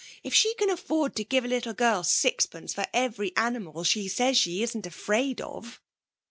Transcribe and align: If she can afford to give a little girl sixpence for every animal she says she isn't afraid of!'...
If 0.23 0.33
she 0.33 0.55
can 0.55 0.71
afford 0.71 1.15
to 1.15 1.23
give 1.23 1.45
a 1.45 1.47
little 1.47 1.75
girl 1.75 2.01
sixpence 2.03 2.73
for 2.73 2.87
every 2.91 3.37
animal 3.37 3.83
she 3.83 4.07
says 4.07 4.35
she 4.35 4.63
isn't 4.63 4.87
afraid 4.87 5.39
of!'... 5.39 5.79